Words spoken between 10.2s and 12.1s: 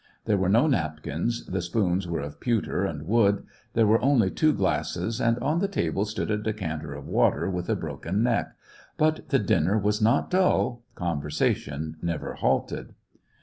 dull; conversation